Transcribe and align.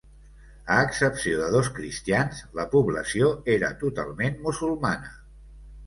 A 0.75 0.77
excepció 0.85 1.35
de 1.41 1.49
dos 1.57 1.69
cristians, 1.77 2.41
la 2.63 2.67
població 2.73 3.31
era 3.59 3.73
totalment 3.87 4.45
musulmana. 4.49 5.19